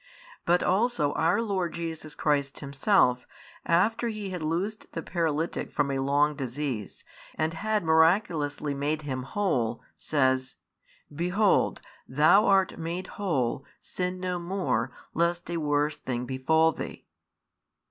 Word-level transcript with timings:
But 0.47 0.63
also 0.63 1.11
our 1.13 1.43
Lord 1.43 1.73
Jesus 1.73 2.15
Christ 2.15 2.59
Himself, 2.61 3.27
after 3.67 4.07
He 4.07 4.31
had 4.31 4.41
loosed 4.41 4.91
the 4.93 5.03
paralytic 5.03 5.71
from 5.71 5.91
a 5.91 5.99
long 5.99 6.35
disease, 6.35 7.03
and 7.35 7.53
had 7.53 7.83
miraculously 7.83 8.73
made 8.73 9.03
him 9.03 9.21
whole, 9.21 9.83
says: 9.99 10.55
Behold, 11.13 11.81
thou 12.07 12.47
art 12.47 12.79
made 12.79 13.05
whole: 13.21 13.63
sin 13.79 14.19
no 14.19 14.39
more, 14.39 14.91
lest 15.13 15.51
a 15.51 15.57
worse 15.57 15.97
thing 15.97 16.25
befal 16.25 16.71
thee. 16.71 17.05